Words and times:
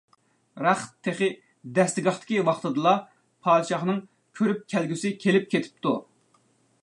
رەخت 0.67 0.93
تېخى 1.07 1.27
دەستىگاھتىكى 1.79 2.39
ۋاقتىدىلا، 2.47 2.95
پادىشاھنىڭ 3.49 4.01
كۆرۈپ 4.39 4.63
كەلگۈسى 4.75 5.15
كېلىپ 5.27 5.49
كېتىپتۇ. 5.55 5.97